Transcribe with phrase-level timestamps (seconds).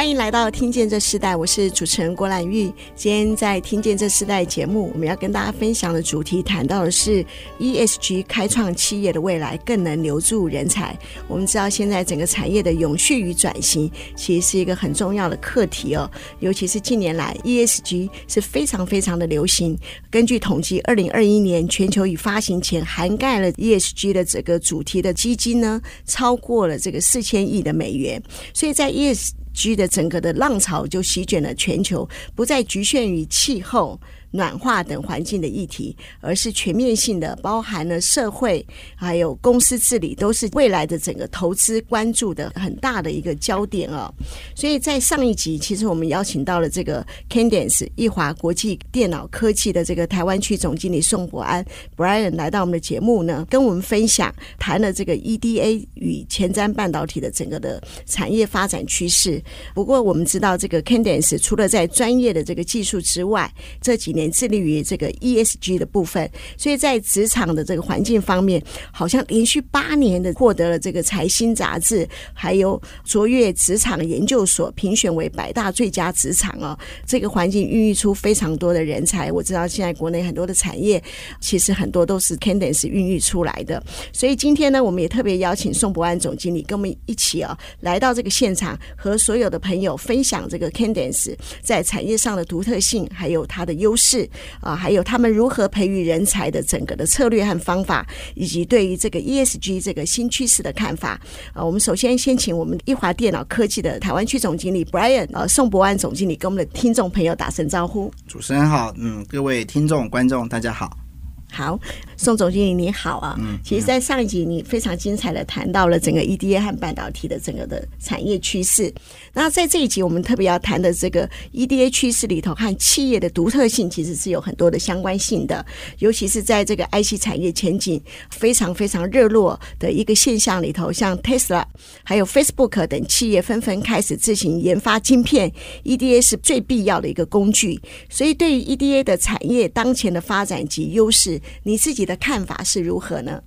[0.00, 2.72] 欢迎来到《听见这世代》，我是主持人郭兰玉。
[2.96, 7.22] 今天在《听见这世代》节目，我们要跟大家分享的主题，谈到的是
[7.58, 10.98] ESG 开创企业的未来，更能留住人才。
[11.28, 16.10] 我们知道，现在整个产业的永续与转型，其实是一个很重要的课题哦。
[16.38, 19.78] 尤其是近年来，ESG 是非常非常的流行。
[20.10, 28.22] 根据统计，二零二一年全球已发行前涵盖了 ESG 的这个主题的基金呢，超过了这个四千亿的美元。
[28.54, 34.00] 所以在 ES G 的整个的浪潮就席卷了全球，不再局限于气候。
[34.30, 44.12] 暖化等环境的议题，而是全面性的，包含了社会还有公司治理，都是未来的整个投资关注的很大的一个焦点哦。
[44.54, 51.64] 所以在上一集，其实我们邀请到了这个 Candence 易华国际电脑科技的这个台湾区总经理宋博安
[51.96, 59.42] Brian 来到我们的节目呢，跟我们分享谈了这个 EDA 与前瞻半导体的整个的产业发展趋势。
[59.74, 68.60] 不过我们知道，这个 Candence 除了在专业的这个技术之外，这几年致力于这个 ESG 的部分，所以在职场的这个环境方面，
[68.90, 76.76] 好像连续八年的获得了这个财新杂志，还有卓越职场研究所评选为百大最佳职场哦。
[77.06, 79.30] 这个环境孕育出非常多的人才。
[79.30, 81.00] 我知道现在国内很多的产业，
[81.40, 83.80] 其实很多都是 Candence 孕育出来的。
[84.12, 94.09] 所以今天呢，我们也特别邀请宋博安总经理跟我们一起啊，来到这个现场，和所有的朋友分享这个 Candence 在产业上的独特性，还有它的优势。
[94.10, 94.28] 是
[94.60, 98.04] 啊，还有他们如何培育人才的整个的策略和方法，
[98.34, 101.20] 以及对于这个 ESG 这个新趋势的看法
[101.52, 101.64] 啊。
[101.64, 108.12] 我们首先先请我们易华电脑科技的台湾区总经理 Brian 呃宋博安总经理跟我们的听众朋友打声招呼。
[108.26, 111.09] 主持人好，嗯，各位听众观众大家好。
[111.52, 111.78] 好，
[112.16, 113.36] 宋总经理你好啊！
[113.40, 118.92] 嗯，其实，在上一集你非常精彩的谈到了整个 EDA 和半导体的整个的产业趋势。
[119.32, 125.64] 那在这一集，我们特别要谈的这个 EDA 趋势里头和企业的独特性，其实是有很多的相关性的。
[125.98, 128.00] 尤其是在这个 IC 产业前景
[128.30, 131.64] 非常非常热络的一个现象里头，像 Tesla
[132.04, 135.52] 还有 Facebook 等企业纷纷开始自行研发晶片
[135.84, 137.80] ，EDA 是最必要的一个工具。
[138.08, 141.39] 所以，对于 EDA 的产业当前的发展及优势。
[141.62, 143.42] 你自己的看法是如何呢？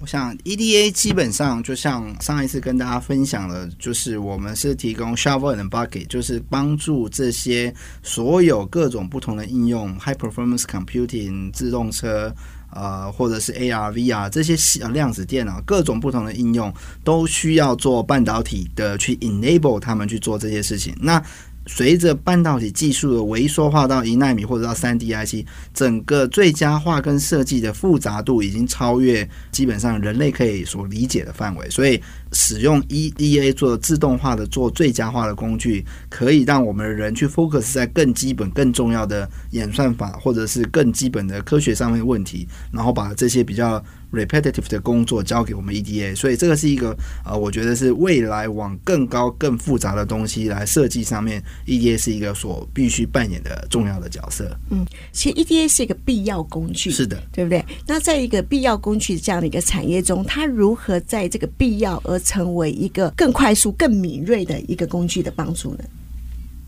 [0.00, 12.32] 我想 EDA 基本上就像上一次跟大家分享的，就是我们是提供 shovel and bucket，就是帮助这些所有各种不同的应用，high performance computing、自动车，
[12.70, 14.56] 呃，或者是 AR、VR 这些
[14.90, 16.72] 量子电脑，各种不同的应用
[17.02, 20.94] 都需要做半导体的去 enable 他们去做这些事情。
[21.00, 21.20] 那
[21.68, 32.02] 随着半导体技术的微缩化到一纳米或者到三 D IC，整个最佳化跟设计的复杂度已经超越基本上人类可以所理解的范围，所以
[32.32, 43.82] 使用 EDA 做自动化的做最佳化的工具，可以让我们的人去 focus 在更基本、更重要的演算法，或者是更基本的科学上面的问题，然后把这些比较。
[44.10, 46.96] repetitive 的工作交给我们 EDA，所以这个是一个
[47.26, 54.50] 呃，我觉得是未来往更高、更复杂的东西来设计上面，EDA 是一个所必须扮演的重要的角色。
[54.70, 57.62] 嗯，其实 EDA 是一个必要工具，是的，对不对？
[57.86, 65.84] 那在一个必要工具这样的一个产业中，它如何在这个必要而成为一个更快速、更敏锐的一个工具的帮助呢？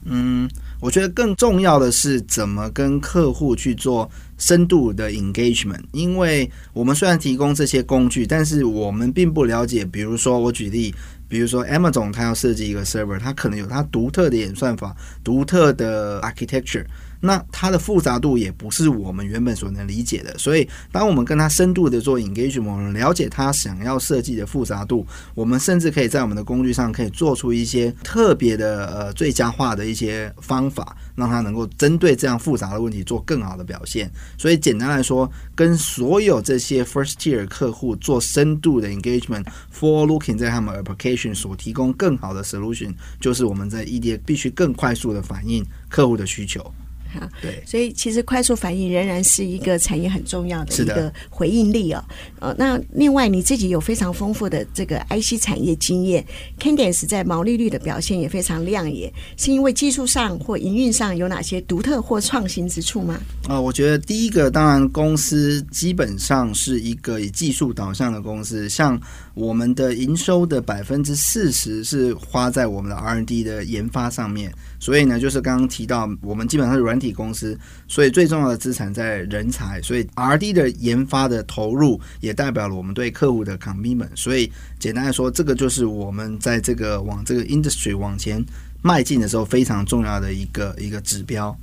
[0.05, 0.49] 嗯，
[0.81, 4.11] 我觉得更重要的是怎么跟客户去做。
[4.41, 9.85] 深度的 engagement，因为我们虽然提供这些工具，但是我们并不了解。
[9.85, 10.95] 比如说，我举例，
[11.29, 16.87] 比如说 Amazon，它要设计一个 server，它可能有它独特的演算法、独特的 architecture。
[17.21, 34.11] 那它的复杂度也不是我们原本所能理解的，所以当我们跟他深度的做 engagement，了解他想要设计的复杂度，我们甚至可以在我们的工具上可以做出一些特别的呃最佳化的一些方法，让他能够针对这样复杂的问题做更好的表现。
[34.39, 46.73] 所以简单来说，跟所有这些 first tier 客户做深度的 engagement，for looking 在他们 application 所提供更好的 solution，就是我们在 EDA 必须更快速的反映客户的需求。
[47.13, 52.05] 哈，对，所以其实快速反应仍然是一个产业很重要的一个回应力哦。
[52.39, 56.25] 呃，那另外你自己有非常丰富的这个 IC 产业经验
[56.59, 63.21] ，Cadence 在毛利率的表现也非常亮眼，是因为技术上或营运上有哪些独特或创新之处吗？
[63.45, 69.01] 啊、呃，我觉得第一个当然公司基本上是一个以技术导向的公司，像
[69.41, 77.59] 我们的营收的百分之四十是花在我们的 R&D 的研发上面，所以呢，就是刚刚提到我们基本上是软体公司，
[77.89, 84.15] 所以最重要的资产在人才，所以 R&D 的研发的投入也代表了我们对客户的 commitment。
[84.15, 88.45] 所以简单来说，这个就是我们在这个往这个 industry 往前
[88.83, 91.57] 迈进的时候非常重要的一个一个指标。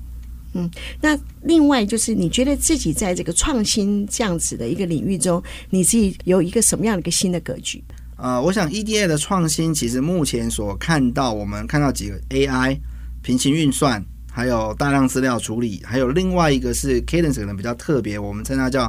[0.54, 0.70] 嗯，
[1.02, 7.84] 那另外就是你觉得自己在这个创新这样子的一个领域中，你自己有一个什么样的一个新的格局？
[8.16, 12.78] 呃，我想 EDA 的创新其实目前所看到，我们看到几个 AI
[13.22, 14.04] 平行运算。
[14.30, 18.88] 还有大量资料处理，还有另外一个是 Cadence 可能比较特别，我们称它叫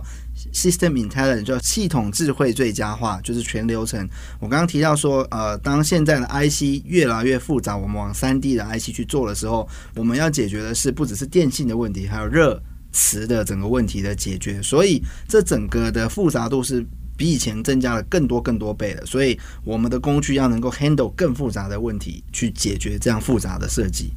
[0.52, 4.08] System Intelligence，叫系统智慧最佳化，就是全流程。
[4.40, 12.60] 我刚刚提到说，呃，当现在的 IC 越来越复杂，我们往 3D 的 IC 去做的时候，我们要解决的是不只是电信的问题，还有热
[12.92, 14.62] 磁的整个问题的解决。
[14.62, 16.84] 所以这整个的复杂度是
[17.16, 19.04] 比以前增加了更多更多倍的。
[19.04, 24.12] 所以我们的工具要能够 handle 更复杂的问题，去解决这样复杂的设计。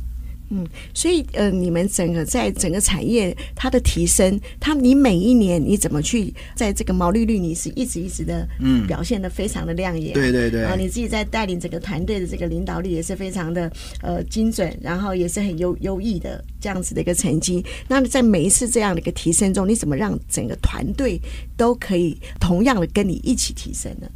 [0.51, 13.71] 嗯，所以呃，你们整个在整个产业它的提升，它你每一年你怎么去在这个毛利率，你是一直一直的嗯表现的非常的亮眼，对对对，然后你自己在带领整个团队的这个领导力也是非常的
[14.01, 17.65] 呃精准，然后也是很优优异的这样子的一个成绩。
[17.87, 21.17] 那在每一次这样的一个提升中，你怎么让整个团队
[21.55, 24.07] 都可以同样的跟你一起提升呢？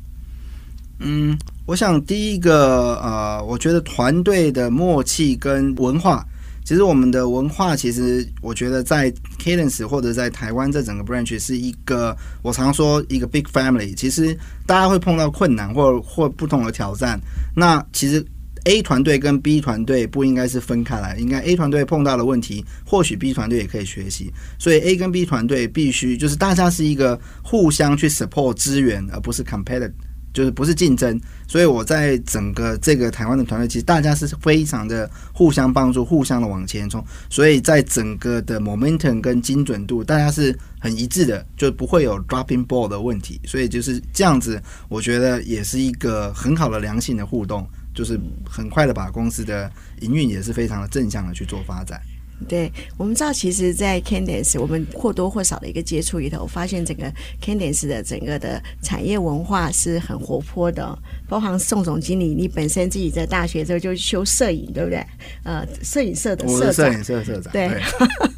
[1.00, 6.25] 嗯，我想第一个呃，我觉得团队的默契跟文化，
[6.63, 13.94] 其实我们的文化，其实我觉得在 Cadence 或者在台湾这整个 branch 是一个，我常说一个 big family。
[13.94, 17.19] 其实大家会碰到困难或或不同的挑战，
[17.56, 18.25] 那其实
[18.63, 24.31] A 团队跟 B 团队不应该是分开来，应该 A 团队碰到的问题，或许 B 团队也可以学习。
[24.57, 29.91] 所以 A 跟 B 团队必须就是大家是一个互相去 support 资源，而不是 competitive。
[30.36, 31.18] 就是不是竞争，
[31.48, 49.72] 所以我在整个这个台湾的团队，其实大家是非常的互相帮助，互相的往前冲，所以在整个的 momentum 跟精准度，大家是很一致的，就不会有 dropping ball 的问题，所以就是这样子，我觉得也是一个很好的良性的互动，就是很快的把公司的
[50.02, 52.02] 营运也是非常的正向的去做发展。
[52.48, 57.12] 对，我们知道，其实，在 Candice，我们或多或少的一个接触里头，我发现整个
[57.42, 60.98] Candice 的整个的产业文化是很活泼的。
[61.28, 65.04] 包含宋总经理，你本身自己在大学的时候就修摄影，对不对？
[65.44, 67.68] 呃，摄影社的社长，摄影社社长，对。
[67.70, 67.82] 对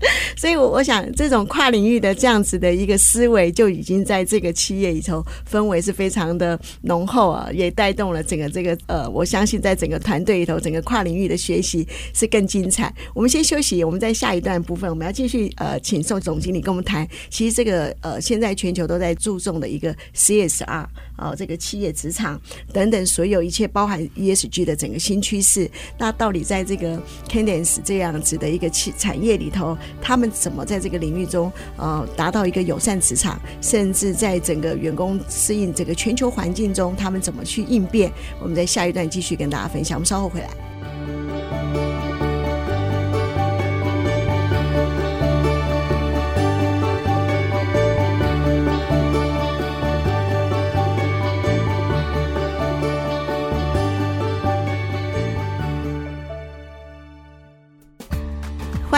[0.36, 12.92] 所以，我我想，这种跨领域的这样子的一个思维，就已经在这个企业里头氛围是非常的浓厚啊，也带动了整个这个呃，我相信在整个团队里头，整个跨领域的学习是更精彩。
[13.14, 20.88] 我们先休息，我们在下一段部分，我们要继续呃，请宋总经理跟我们谈，其实这个呃，现在全球都在注重的一个 CSR 啊、
[21.18, 22.40] 呃，这个企业职场
[22.72, 26.98] 等等所有一切包含 ESG 的整个新趋势，那到底在这个
[27.28, 38.12] Candence 这样子的一个企产业里头，他们怎么在这个领域中，呃，达到一个友善职场，甚至在整个员工适应这个全球环境中，他们怎么去应变？
[38.40, 39.96] 我们在下一段继续跟大家分享。
[39.96, 41.99] 我们稍后回来。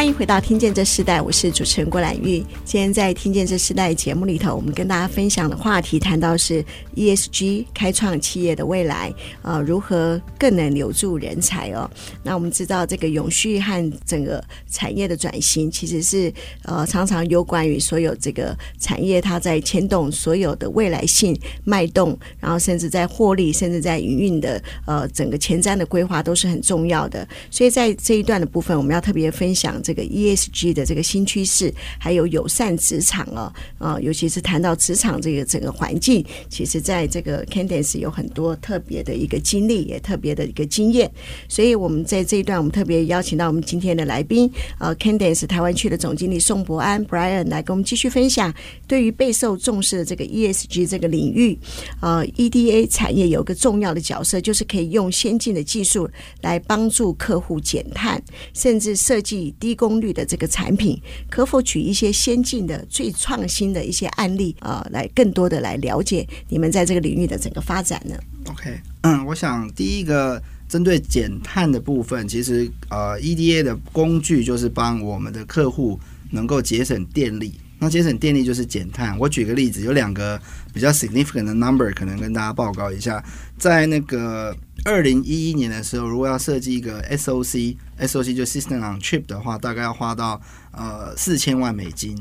[0.03, 2.45] 欢迎回到《听见这世代》，我是主持人郭兰玉。
[2.65, 6.61] 今天在《听见这世代》节目里头，我们跟大家分享的话题谈到是
[6.97, 11.89] ESG 开创企业的未来，呃，如何更能留住人才哦？
[12.25, 21.33] 那我们知道，这个永续和整个产业的转型，其实是呃常常有关于所有这个产业它在牵动所有的未来性
[21.63, 27.25] 脉动，然后甚至在获利，甚至在营运的呃整个前瞻的规划都是很重要的。
[27.53, 29.92] 所以在这一段的部分，我们要特别分享这。
[29.93, 41.13] 这个 ESG 的这个新趋势，还有友善职场哦，啊，尤其是谈到职场这个整个环境，其实在这个 Candence 有很多特别的一个经历，也特别的一个经验。
[41.47, 48.51] 所以，我们在这一段，我们特别邀请到我们今天的来宾，呃，Cadence 台湾区的总经理宋博安 Brian 来跟我们继续分享，
[48.87, 51.59] 对于备受重视的这个 ESG 这个领域，
[52.01, 56.09] 呃，EDA 产业有个重要的角色，就是可以用先进的技术
[56.41, 58.23] 来帮助客户减碳，
[58.55, 59.77] 甚至设计低。
[59.83, 60.97] 功率的这个产品，
[61.29, 68.15] 可否取一些先进的、最创新的一些案例啊、来更多的来了解你们在这个领域的整个发展呢
[68.49, 75.99] ？OK，嗯，我想第一个针对减碳的部分，其实呃，EDA 的工具就是帮我们的客户
[76.31, 77.55] 能够节省电力。
[77.83, 79.19] 那节省电力就是减碳。
[79.19, 80.41] 我举个例子，有两个
[80.73, 83.21] 比较 significant 的 number，可能跟大家报告一下。
[83.59, 92.17] 在那个二零一一年的时候，如果要设计一个 SOC，SOC 就 System on Chip 的话，大概要花到呃四千万美金。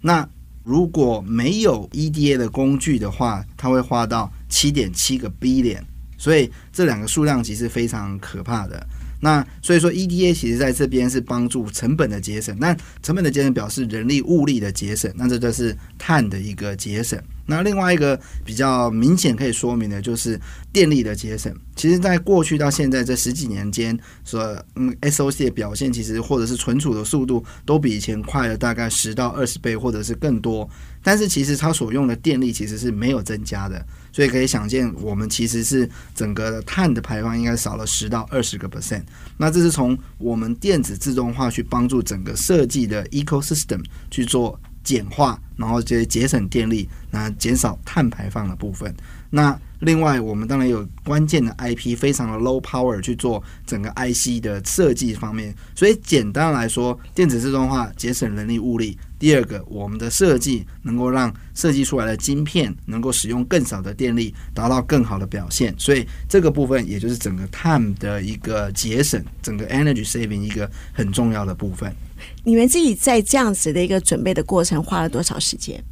[0.00, 0.28] 那
[0.64, 5.82] 如果没有 EDA 的工具的话，它会花到七点七个 billion。
[6.24, 8.82] 所以这两个数量其实非常可怕的。
[9.20, 12.56] 那所以说，EDA 其实在这边是帮助成本的节省。
[12.58, 17.22] 那成本的节省表示人力物力的节省，那这就是碳的一个节省。
[17.46, 20.40] 那另外一个比较明显可以说明的就是
[20.72, 21.54] 电力的节省。
[21.76, 24.40] 其实，在过去到现在这十几年间，所
[24.76, 30.68] 嗯，SOC 的表现其实或者是存储的速度都比以前快了大概十到二十倍，或者是更多。
[31.02, 33.84] 但是其实它所用的电力其实是没有增加的。
[34.12, 39.02] 所以可以想见，我们其实是整个的碳的排放应该少了十到二十个 percent。
[39.36, 48.94] 那这是从我们电子自动化去帮助整个设计的 ecosystem 去做简化，然后这些节省电力，那减少碳排放的部分。
[49.30, 55.52] 那另外，我们当然有关键的 IP，非常的 low power 去做整个 IC 的设计方面。
[55.74, 58.96] 所以简单来说，电子自动化节省人力物力。
[59.18, 65.74] 第二个，我们的设计能够让设计出来的晶片能够使用更少的电力，达到更好的表现。
[65.76, 71.94] 所以这个部分也就是整个 time 的一个节省，整个 energy saving 一个很重要的部分。
[72.44, 75.82] 你们自己在这样子的一个准备的过程花了多少时间？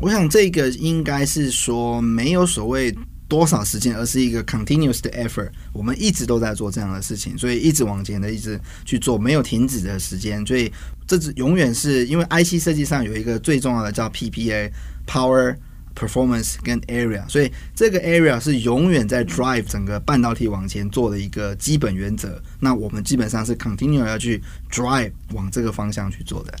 [0.00, 2.94] 我想这个应该是说没有所谓。
[3.30, 5.48] 多少时间，而是一个 continuous 的 effort。
[5.72, 10.44] 我们一直都在做这样的事情，所以一直往前的，一直去做，没有停止的时间。
[10.44, 10.68] 所以
[11.06, 15.54] 这只永远是因为 IC 设计上有一个最重要的叫 PPA，Power
[16.00, 22.42] Performance 跟 Area，所以这个 Area 是永远在 drive 整个半导体往前做的一个基本原则。
[22.58, 26.54] 那我们基本上是 continue 要去 drive 往这个方向去做的。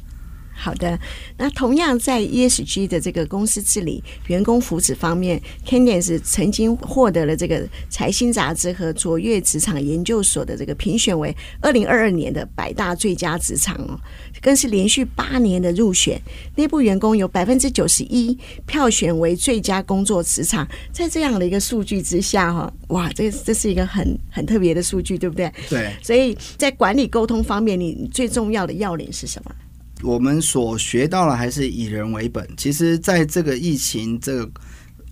[0.60, 0.98] 好的，
[1.38, 13.98] 那同样在 ESG 的这个公司治理、员工福祉方面，Cadence 曾经获得了这个财新杂志和卓越职场研究所的这个评选为二零二二年的百大最佳职场哦，
[14.42, 16.20] 更是连续八年的入选。
[16.56, 18.36] 内部员工有百分之九十一
[18.66, 25.50] 票选为最佳工作职场，在这样的一个数据之下哈，哇，这这是一个很很特别的数据，对不对？
[25.70, 25.90] 对。
[26.02, 29.54] 所以在管理沟通方面，你最重要的要领是什么？
[30.02, 32.48] 我们所学到的还是以人为本。
[32.56, 34.50] 其实，在这个疫情，这个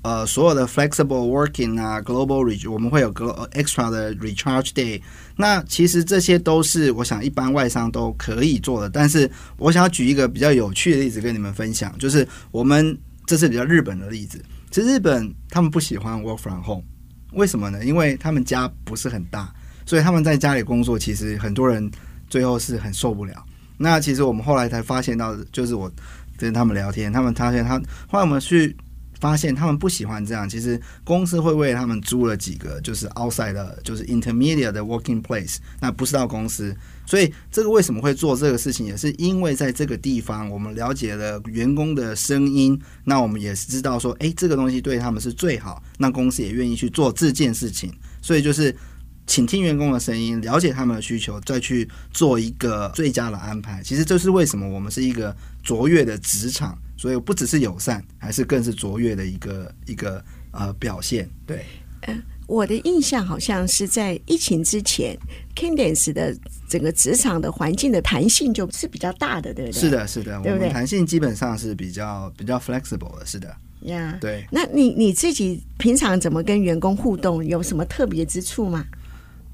[0.02, 5.00] 呃，所有的 flexible working 啊，global reach，我们会有个 extra 的 recharge day。
[5.36, 8.88] 那其实这些都是我想一般外商都可以做的。
[8.88, 14.40] 但是，我想要举一个比较有趣的例子跟你们分享，就是我们这是比较日本的例子。
[14.70, 16.84] 其实日本他们不喜欢 work from home，
[17.32, 17.84] 为什么呢？
[17.84, 19.52] 因为他们家不是很大，
[19.84, 21.90] 所以他们在家里工作，其实很多人
[22.30, 23.44] 最后是很受不了。
[23.78, 25.90] 那其实我们后来才发现到，就是我
[26.36, 28.76] 跟他们聊天，他们发现他后来我们去
[29.20, 30.48] 发现他们不喜欢这样。
[30.48, 36.76] 其实公司会为他们租了几个就是 outside 的，就是 intermediate 的 working place，那不是到公司。
[37.06, 47.92] 所以这个为什么会做这个事情，也是因为在这个地方我们了解了员工的声音，那我们也是知道说，诶，这个东西对他们是最好，那公司也愿意去做这件事情。
[48.20, 48.74] 所以就是。
[49.28, 53.80] 倾听员工的声音，了解他们的需求，再去做一个最佳的安排。
[53.84, 61.28] 其实这是为什么我们是一个卓越的职场，所以不只是友善，还是更是卓越的一个一个呃表现。
[61.46, 61.64] 对，
[62.00, 65.14] 呃，我的印象好像是在疫情之前
[65.54, 66.34] ，Cadence 的
[66.66, 69.80] 整个职场的环境的弹性就是比较大的，对不对？
[69.80, 70.52] 是的，是的，对对？
[70.54, 73.54] 我们弹性基本上是比较比较 flexible 的，是的。
[73.82, 74.18] 呀，Yeah.
[74.20, 74.46] 对。
[74.50, 77.44] 那你你自己平常怎么跟员工互动？
[77.44, 78.84] 有什么特别之处吗？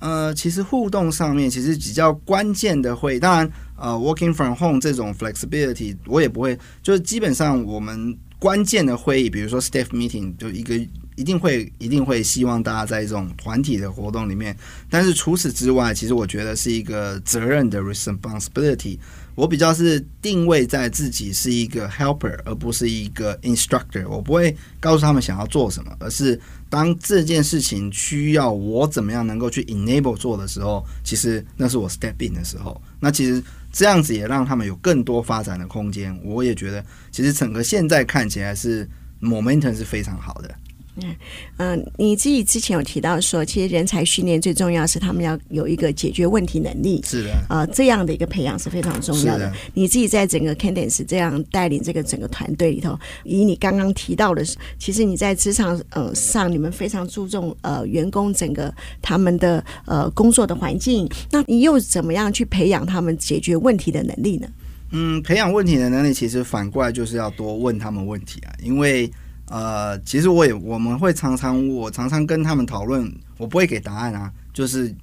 [0.04, 10.74] 呃，其实互动上面其实比较关键的会，当然，呃，working from home 这种 flexibility 我也不会，就是基本上我们关键的会议，比如说 staff meeting，就一个
[11.16, 14.56] 一定会一定会希望大家在这种团体的活动里面，
[14.90, 18.98] 但是除此之外，其实我觉得是一个责任的 responsibility。
[19.36, 24.08] 我比较是定位在自己是一个 helper，而不是一个 instructor。
[24.08, 26.40] 我不会告诉他们想要做什么，而是
[26.70, 32.80] 当这件事情需要我怎么样能够去 enable 做的时候，其实那是我 step in 的时候。
[33.00, 33.42] 那其实
[33.72, 36.16] 这样子也让他们有更多发展的空间。
[36.22, 38.88] 我也觉得，其实整个现在看起来是
[39.20, 40.54] momentum 是非常好的。
[40.96, 41.16] 嗯
[41.56, 47.02] 嗯、呃，你自己之前有提到说，其实人才训练最重要是他们要有一个解决问题能力。
[47.04, 49.50] 是的，呃，这样的一个培养是非常重要的。
[49.50, 54.44] 的你自己在整个 Candence 这样带领这个整个团队里头，以你刚刚提到的，
[54.78, 58.72] 其实你在职场呃上，你们非常注重呃员工整个
[59.02, 64.46] 他们的呃工作的环境，那你又怎么样去培养他们解决问题的能力呢？
[64.92, 69.10] 嗯，培养问题的能力，其实反过来就是要多问他们问题啊，因为。
[69.48, 74.94] 呃，其实我也我们会常常我常常跟他们讨论，我不会给答案啊，就是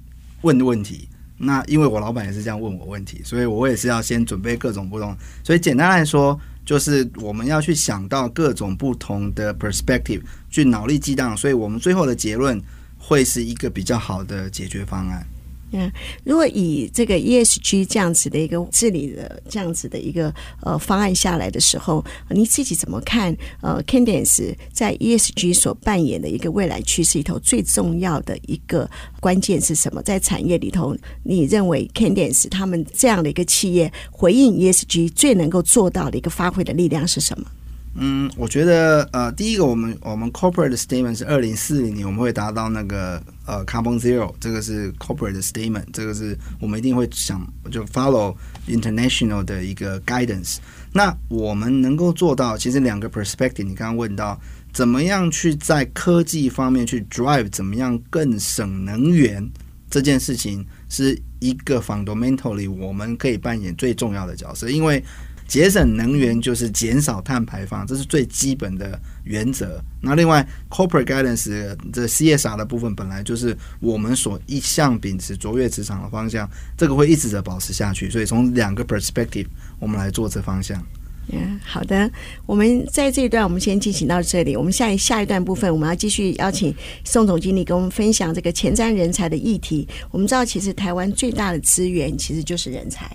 [0.42, 1.08] 问问题。
[1.38, 5.16] 那因为我老板也是这样问我问题，所以我也是要先准备各种不同。
[5.42, 12.60] 所以简单来说，就是我们要去想到各种不同的 perspective，去脑力激荡，所以我们最后的结论
[12.96, 15.26] 会是一个比较好的解决方案。
[15.72, 15.90] 嗯，
[16.24, 23.34] 如果以这个 ESG 这样子的一个治理的这样子的一个呃方案下来的时候，你自己怎么看？
[23.62, 28.88] 呃，Candence 在 ESG 所扮演的一个未来趋势里头最重要的一个
[29.20, 30.02] 关键是什么？
[30.02, 37.46] 在产业里头，你认为 Candence 他们这样的一个企业回应 ESG 最能够做到的一个发挥的力量是什么？
[37.94, 48.34] 嗯，我觉得呃，第一个，我们我们 corporate statement 是二零四零年我们会达到那个呃 carbon zero，这个是 corporate statement，这个是我们一定会想就 follow
[48.66, 50.56] international 的一个 guidance。
[50.94, 54.40] 那我们能够做到，其实两个 perspective，你刚刚问到
[54.72, 59.46] 怎么样去在科技方面去 drive，怎么样更省能源
[59.90, 65.04] 这件事情，是一个 fundamentally 我们可以扮演最重要的角色，因为。
[65.52, 69.78] 节省能源就是减少碳排放，这是最基本的原则。
[70.00, 78.08] 那另外，corporate guidance 这 CSR 的部分本来就是我们所一向秉持卓越职场的方向，这个会一直的保持下去。
[78.08, 79.44] 所以从两个 perspective，
[79.78, 80.82] 我们来做这方向。
[81.30, 82.10] 嗯，好的。
[82.46, 84.56] 我们在这一段，我们先进行到这里。
[84.56, 89.86] 我们下一下一段部分，我们要继续邀请宋总经理跟我们分享这个前瞻人才的议题。
[90.10, 93.14] 我们知道，其实台湾最大的资源其实就是人才。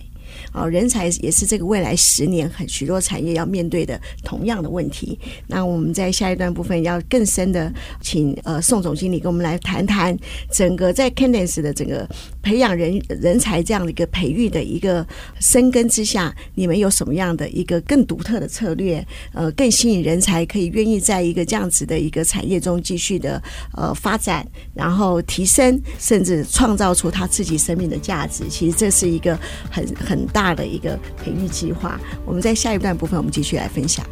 [0.53, 5.19] 哦，人才也是这个未来十年很许多产业要面对的同样的问题。
[5.47, 10.17] 那我们在下一段部分要更深的请呃宋总经理跟我们来谈谈
[10.51, 12.07] 整个在 Cadence 的整个
[12.47, 15.05] 培养人人才这样的一个培育的一个
[15.41, 19.05] 深耕之下，你们有什么样的一个更独特的策略？
[19.33, 23.41] 呃，更吸引人才可以愿意在一个这样子的一个产业中继续的
[23.75, 28.45] 呃发展，然后提升，甚至创造出他自己生命的价值。
[28.49, 29.37] 其实这是一个
[29.69, 30.27] 很很。
[30.37, 34.05] 大的一个培育计划，我们在下一段部分，我们继续来分享。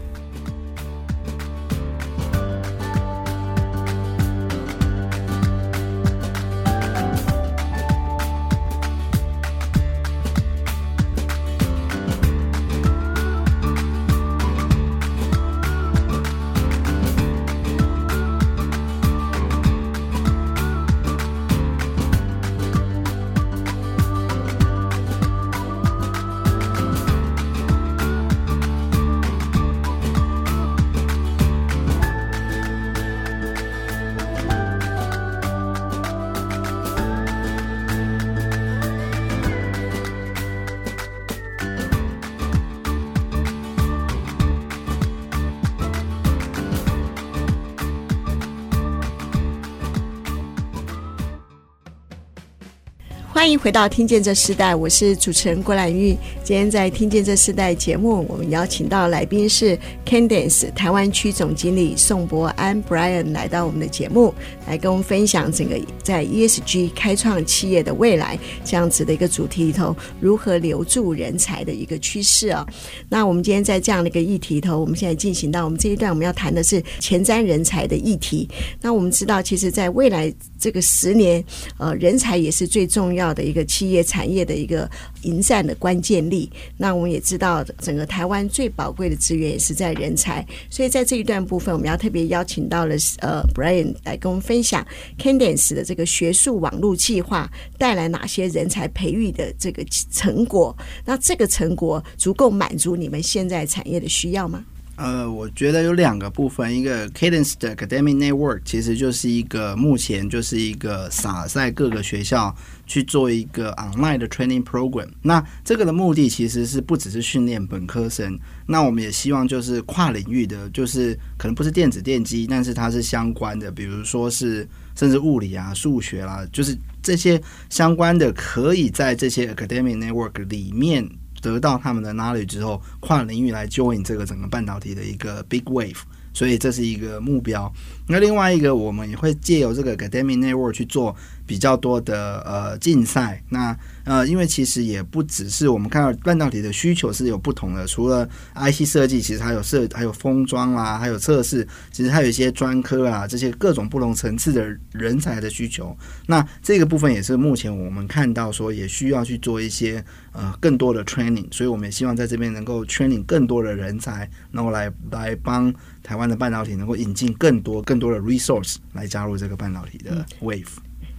[53.45, 56.17] 欢迎回到《听见这世代》，我是主持人郭兰玉。
[56.43, 64.33] 今天在《听见这世代》节目，我们邀请到来宾是 Candence 台湾区总经理宋博安 Brian 来到我们的节目，
[64.65, 72.65] 来跟我们分享整个在 ESG 开创企业的未来这样子的一个主题里头，如何留住人才的一个趋势啊。
[73.09, 78.47] 那我们今天在这样的一个议题里头，我们现在进行到我们这一段，我们要谈的是前瞻人才的议题。
[78.79, 81.43] 那我们知道，其实在未来这个十年，
[81.77, 83.25] 呃，人才也是最重要。
[83.35, 84.89] 的一个企业产业的一个
[85.23, 94.85] 迎战的关键力，那我们也知道，整个台湾最宝贵的资源也是在人才，所以在这一段部分，我们要特别邀请到了呃，Brian 来跟我们分享
[95.17, 100.75] Candence 的这个学术网络计划带来哪些人才培育的这个成果？
[101.05, 104.63] 那这个成果足够满足你们现在产业的需要吗？
[104.97, 112.55] 呃，我觉得有两个部分，一个 Cadence 的 Academic Network 其实就是一个目前就是一个撒在各个学校
[112.85, 115.09] 去做一个 online 的 training program。
[115.21, 131.05] 那这个的目的其实是不只是训练本科生，那我们也希望就是跨领域的，就是可能不是电子电机，但是它是相关的，比如说是甚至物理啊、数学啦、就是这些相关的，可以在这些 Academic Network 里面。
[131.45, 135.99] 得到他们的 knowledge 之后，跨领域来 join 这个整个半导体的一个 big wave，
[136.33, 137.71] 所以这是一个目标。
[138.07, 141.15] 那另外一个，我们也会借由这个 Academic Network 去做
[141.45, 143.41] 比较多的呃竞赛。
[143.49, 155.97] 那呃，因为其实也不只是我们看到半导体的需求是有不同的，除了 IC 设计，其实还有设还有封装啦，还有测试，其实还有一些专科啊，这些各种不同层次的人才的需求。
[156.27, 170.65] 那这个部分也是目前我们看到说也需要去做一些呃更多的 training，所以我们也希望在这边能够 training 更多的人才，然后来来帮台湾的半导体能够引进更多更多的 resource 来加入这个半导体的 wave。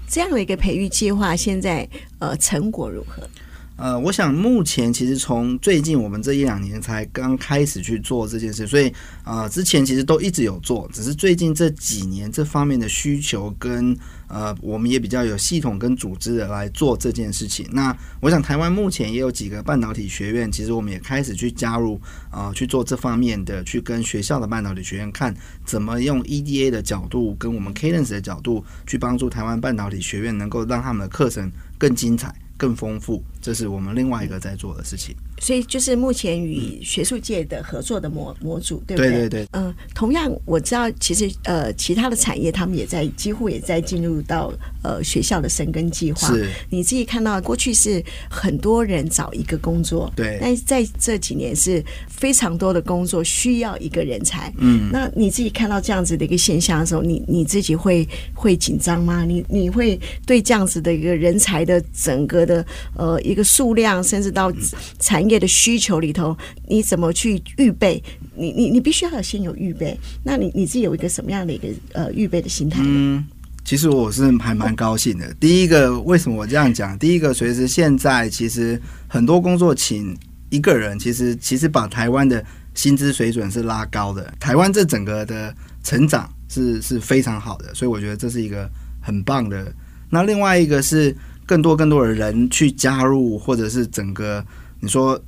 [0.08, 3.28] 这样的一个培育计划，现在呃成果如何？
[3.76, 8.90] 呃，我想目前其实从最近我们这一两年才刚开始去做这件事，所以
[9.24, 13.94] 呃之前其实都一直有做，只是最近这几年这方面的需求跟
[14.28, 17.66] 呃我们也比较有系统跟组织的来做这件事情。
[17.72, 25.34] 那我想台湾目前也有几个半导体学院，其实我们也开始去加入啊、呃、去做这方面的，去跟学校的半导体学院看
[25.64, 32.34] 怎么用 EDA 的角度跟我们 Cadence 的角度去帮助台湾半导体学院能够让他们的课程更精彩。
[32.58, 35.14] 更丰富，这是我们另外一个在做的事情。
[35.38, 39.12] 所以，就是目前与学术界的合作的模模组，对不对？
[39.12, 39.48] 对对对。
[39.52, 46.26] 嗯，同样我知道，其实呃，其他的产业他们也在几乎也在进入到呃学校的生根计划。
[46.26, 46.48] 是。
[46.68, 50.38] 你自己看到，过去是很多人找一个工作，对。
[50.40, 54.52] 但是在这几年是非常多的工作需要一个人才。
[54.58, 54.90] 嗯。
[54.90, 59.24] 那你自己看到这样子的一个现象的时候，你你自己会会紧张吗？
[59.24, 64.50] 你你会对这样子的一个人才的整个的呃一一个数量，甚至到
[64.98, 66.34] 产业的需求里头，
[66.66, 68.02] 你怎么去预备？
[68.34, 69.94] 你你你必须要先有预备。
[70.24, 72.80] 那你你自己有一个什么样的一个呃预备的心态？
[72.82, 73.22] 嗯，
[73.62, 75.34] 其实我是还蛮高兴的。
[75.34, 76.98] 第一个，为什么我这样讲？
[76.98, 80.16] 第一个，随着现在其实很多工作请
[80.48, 84.32] 一个人，其实其实把台湾的薪资水准是拉高的。
[84.40, 88.66] 台湾这整个的成长是是非常好的，所以我觉得这是一个
[89.02, 89.70] 很棒的。
[90.08, 91.14] 那另外一个是。
[91.46, 94.44] 更多更多的人去加入，或者是整个
[94.80, 95.18] 你说，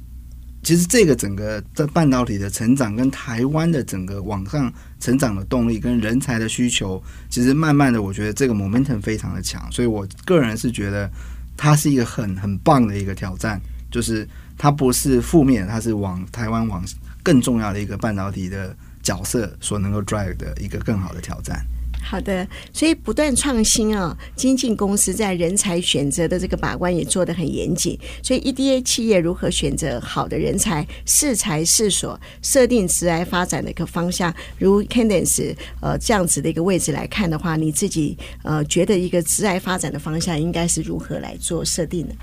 [0.63, 7.01] 其实这个整个在半导体的成长，跟台湾的整个往上成长的动力，跟人才的需求，
[7.31, 11.09] 其实慢慢的，我觉得这个 momentum 非常的强，所以我个人是觉得
[11.57, 14.29] 它是一个很很棒的一个挑战，就是
[14.59, 16.85] 它不是负面，它是往台湾往
[17.23, 21.65] 更重要的一个半导体的角色所能够 drive 的一个更好的挑战。
[22.01, 27.99] 好的，所以不断创新啊，精进公司在人才选择的这个把关也做得很严谨。
[28.23, 42.15] 所以 EDA 企业如何选择好的人才，适才适所，设定职涯发展的一个方向，如 Candence 呃这样子的一个位置来看的话，你自己呃觉得一个职涯发展的方向应该是如何来做设定呢？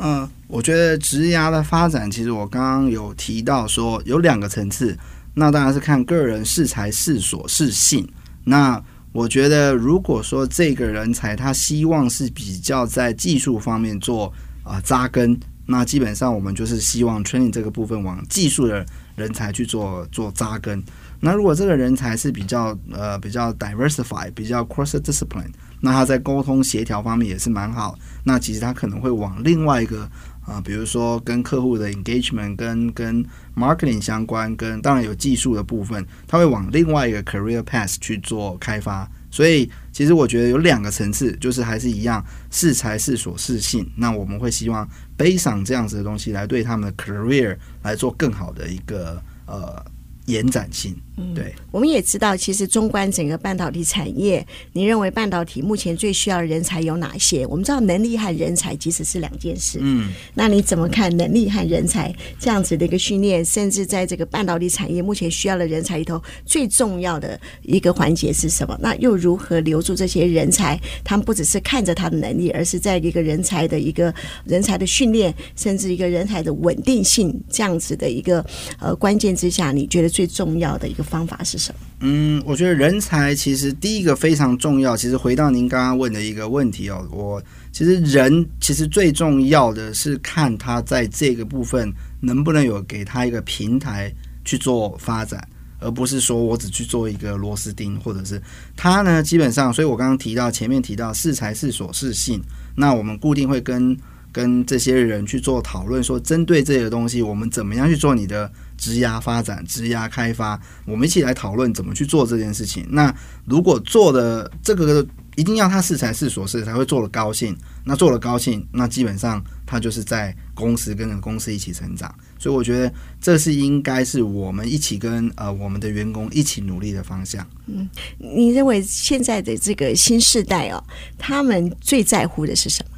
[0.00, 4.98] 嗯、我觉得职涯的发展，其实我刚刚有提到说有两个层次，
[5.34, 8.08] 那当然是看个人适才适所适性，
[8.42, 8.82] 那。
[9.14, 14.32] 我觉得，如果说这个人才他希望是比较在技术方面做
[14.64, 20.82] 啊扎根，那基本上我们就是希望 training 这个部分往技术的人才去做做扎根。
[21.20, 27.96] 那如果这个人才是比较呃比较 diversify，比较 cross discipline，那他在沟通协调方面也是蛮好。
[28.24, 30.10] 那其实他可能会往另外一个。
[30.46, 33.24] 啊，比如说跟客户的 engagement，跟跟
[33.56, 39.10] marketing 相关，跟当然有技术的部分，他会往另外一个 career path 去做开发。
[39.30, 43.90] 所以其实我觉得有两个层次，就是还是一样，是才是所适性。
[43.96, 49.84] 那我们会希望背上这样子的东西来对他们的 career 来做更好的一个呃。
[50.26, 50.94] 延展性，
[51.34, 57.46] 对、嗯，我们也知道，其实纵观整个半导体产业，你认为半导体目前最需要的人才有哪些？
[57.46, 63.44] 我们知道能力和人才其实是两件事，嗯，那你怎么看能力和人才这样子的一个训练？
[63.44, 68.74] 甚至在这个半导体产业目前需要的人才里头，最重要的一个环节是什么？
[68.80, 70.80] 那又如何留住这些人才？
[71.04, 74.12] 他们不只是看着他的能力，而是在一个人才的一个
[74.46, 78.42] 人才的训练，甚至一个人才的稳定性这样子的一个
[78.80, 80.13] 呃关键之下，你觉得？
[80.14, 81.80] 最重要的一个方法是什么？
[81.98, 84.96] 嗯，我觉得人才其实第一个非常重要。
[84.96, 95.44] 其实回到您刚刚问的一个问题哦，我其实人其实最重要的是看他在这个部分能不能有给他一个平台去做发展，
[95.80, 98.40] 而不是说我只去做一个螺丝钉，或者是
[98.76, 102.40] 他呢，基本上，所以我刚刚提到前面提到是才是所是性，
[102.76, 103.96] 那我们固定会跟
[104.30, 108.48] 跟这些人去做讨论，说针对这个东西，我们怎么样去做你的。
[108.76, 112.86] 职涯发展、职涯开发，我们一起来讨论怎么去做这件事情。
[112.90, 115.06] 那如果做的这个
[115.36, 117.56] 一定要他适才适所是才会做的高兴。
[117.86, 122.12] 那做了高兴，那基本上他就是在公司跟着公司一起成长。
[122.38, 127.46] 所以我觉得这是应该是我们一起跟呃我们的员工一起努力的方向。
[127.66, 130.82] 嗯，你认为现在的这个新世代哦，
[131.18, 132.93] 他们最在乎的是什么？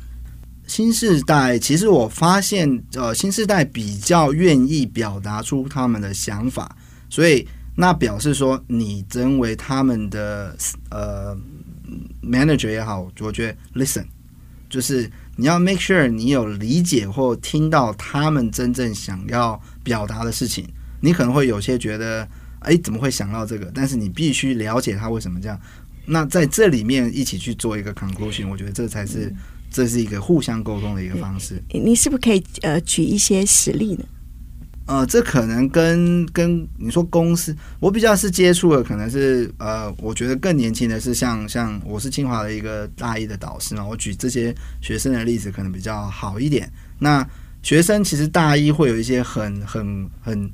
[0.67, 6.77] 新世代其实我发现，呃，新世代比较愿意表达出他们的想法，
[7.09, 10.57] 所以那表示说，你成为他们的
[10.91, 11.37] 呃
[12.21, 14.05] manager 也好，我觉得 listen
[14.69, 20.67] 就是你要 make sure 你有理解或听到他们真正想要表达的事情。
[21.01, 23.71] 你可能会有些觉得，哎，怎么会想到这个？
[23.73, 25.61] 但是你必须了解他为什么这样。
[26.07, 29.33] 那在这里面一起去做一个 conclusion，我觉得这才是。
[29.77, 31.63] 这是一个互相沟通的一个方式。
[31.69, 34.05] 你是不是可以呃举一些实例呢？
[34.87, 46.73] 呃，这可能跟跟你说公司，我比较是接触的，可能是呃，我觉得更年轻的是像像我是清华的一个大一的导师嘛，我举这些学生的例子可能比较好一点。
[46.99, 47.29] 那
[47.63, 50.51] 学生其实大一会有一些很很很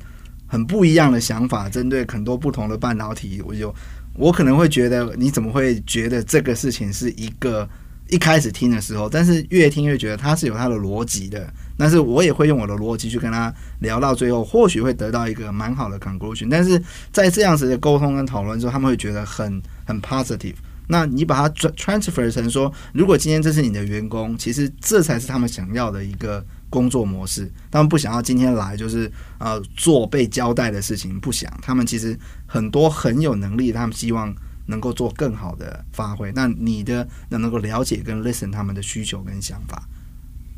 [0.49, 3.73] 很不一样的想法，针对很多不同的半导体，我就
[4.17, 7.69] 我可能会觉得你怎么会觉得这个事情是一个。
[8.13, 11.51] 一开始听的时候，但是越听越觉得他是有他的逻辑的。
[11.79, 16.49] 但是我也会用我的逻辑去跟他聊到最后，或许会得到一个蛮好的 conclusion。
[16.51, 20.57] 但是在这样子的沟通跟讨论之后，他们会觉得很很 positive。
[20.89, 27.51] 那你把它 transfer 成说，如果今天这是你的员工，其实这才是他们想要的一个工作模式。
[27.71, 31.51] 他们不想要今天来就是呃做被交代的事情，不想。
[31.63, 34.35] 他们其实很多很有能力，他们希望。
[34.67, 39.89] 能够做更好的发挥，那你的能能够了解跟 listen 他们的需求跟想法。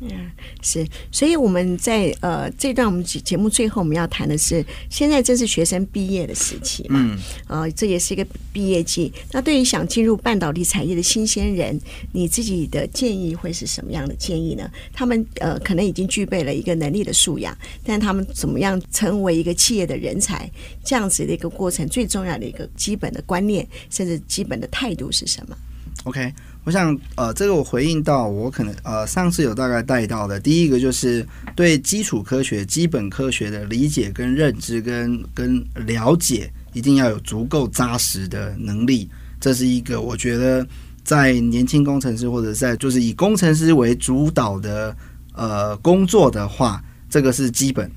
[0.01, 0.09] 嗯，
[0.61, 9.11] 是，所以我们在呃这段我们节节目最后我们要谈的是，现在正是学生毕业的时期嘛，嗯，呃，这也是一个毕业季。
[9.31, 11.79] 那对于想进入半导体产业的新鲜人，
[12.11, 14.69] 你自己的建议会是什么样的建议呢？
[14.93, 20.49] 他们呃可能已经具备了一个能力的素养，但他们怎么样成为一个企业的人才？
[20.83, 25.57] 这样子的一个过程，最重要的一个基本的观念，甚至基本的态度是什么
[26.03, 26.33] ？OK。
[26.65, 31.23] 我想，呃，这个我回应到，我可能呃上次有大概带到的，第一个就是
[31.55, 39.07] 对基础科学、基本科学的理解跟认知跟跟了解，一定要有足够扎实的能力。
[39.39, 40.65] 这是一个我觉得
[41.03, 44.97] 在年轻工程师或者在就是以工程师为主导的
[45.33, 47.89] 呃工作的话，这个是基本。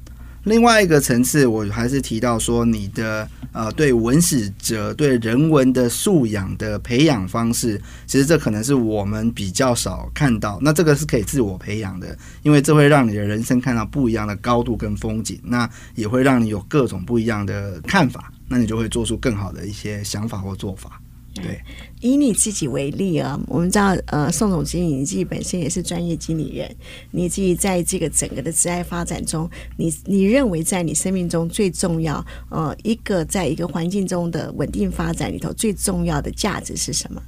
[0.48, 10.58] 另外一个层次，我还是提到说，你的呃对文史哲、对人文的素养的培养方式，其实这可能是我们比较少看到。
[10.62, 21.00] 那这个是可以自我培养的，因为这会让你的人生看到不一样的高度跟风景，那也会让你有各种不一样的看法，那你就会做出更好的一些想法或做法。
[21.34, 21.60] 对，
[22.00, 26.68] 以你自己为例啊，我们知道，呃，宋总经理你自己本身也是专业经理人，
[27.12, 37.22] 你自己在这个整个的职业发展中，你你认为在你生命中最重要，呃，一个在一个环境中的稳定发展里头最重要的价值是什么？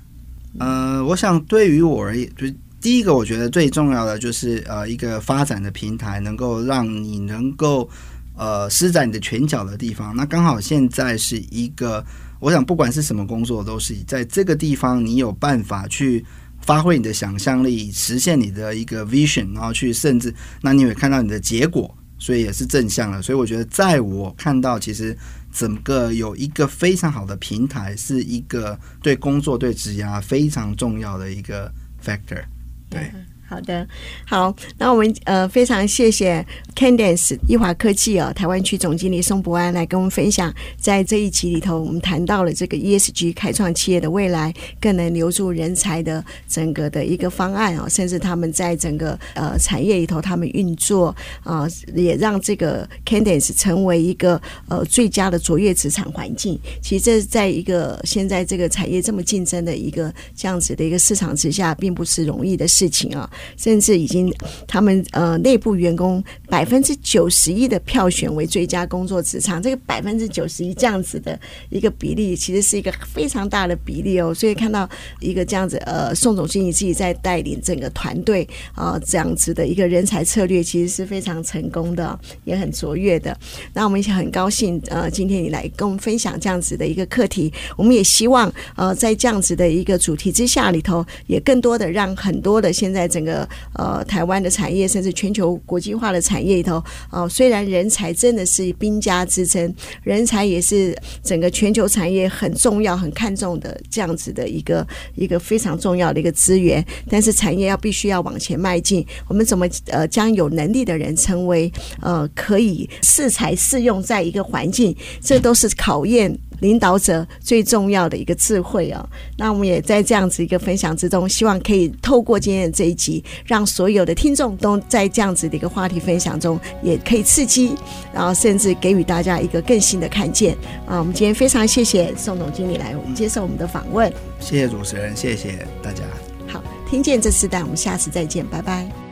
[0.58, 2.46] 呃，我想对于我而言，就
[2.80, 7.88] 第一个，我觉得最重要的就是呃，一个发展的平台，能够让你能够
[8.36, 10.16] 呃施展你的拳脚的地方。
[10.16, 12.04] 那刚好现在是一个。
[12.40, 16.24] 我想，不管是什么工作，都是在这个地方，你有办法去
[16.62, 23.20] 发挥你的想象力，实现你的一个 vision，然后去甚至，那你会看到你的结果，所以也是正向的。
[23.20, 25.16] 所以我觉得，在我看到，其实
[25.52, 31.70] 整个有一个非常好的平台，是一个对工作、对职涯非常重要的一个
[32.02, 32.42] factor，
[32.88, 33.10] 对。
[33.50, 33.84] 好的，
[34.24, 36.46] 好，那我们呃非常谢谢
[36.80, 51.14] Cadence 翊华科技哦，台湾区总经理宋博安来跟我们分享，在这一集里头，我们谈到了这个 ESG 开创企业的未来，更能留住人才的整个的一个方案哦，甚至他们在整个呃产业里头，他们运作
[51.44, 56.58] 啊、也让这个 Cadence 成为一个呃最佳的卓越职场环境。
[56.80, 63.30] 其实这是在一个现在这个产业这么竞争的一个这样子的一个市场之下，并不是容易的事情啊。
[63.58, 64.32] 甚至已经，
[64.66, 74.32] 他们呃内部员工百分之九十一的票选为最佳工作职场，这个百分之九十一这样子的一个比例，其实是一个非常大的比例哦。
[74.32, 83.36] 所以看到一个这样子呃，宋总经理自己在带领整个团队啊，这样子的一个人才策略，其实是非常成功的，也很卓越的。
[83.74, 116.38] 那我们也很高兴呃，今天你来跟我们分享这样子的一个课题，我们也希望呃，在这样子的一个主题之下里头，也更多的让很多的现在整个呃台湾的产业，甚至全球国际化的产业里头，哦、虽然人才真的是兵家之争，人才也是整个全球产业很重要、很看重的这样子的一个一个非常重要的一个资源，但是产业要必须要往前迈进，我们怎么呃将有能力的人成为呃可以适才适用在一个环境，这都是考验。
[116.60, 127.74] 领导者最重要的一个智慧哦，那我们也在这样子一个分享之中，希望可以透过今天的这一集，让所有的听众都在这样子的一个话题分享中，也可以刺激，
[128.12, 130.54] 然后甚至给予大家一个更新的看见
[130.86, 130.98] 啊！
[130.98, 136.02] 我们今天非常谢谢宋总经理来接受我们的访问，谢谢主持人，谢谢大家。
[136.46, 139.09] 好，听见这世代，我们下次再见，拜拜。